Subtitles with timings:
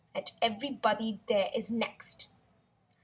[0.15, 2.31] (And everybody there is next).